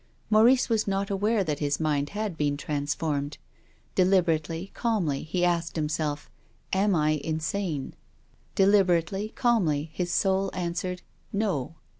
[0.31, 3.37] Maurice was not aware that his mind had been transformed,
[3.93, 6.27] Deliberately, calmly, he asked himself,"
[6.85, 7.93] Am I insane?"
[8.55, 11.75] Deliberately, calmly, his soul answered," No."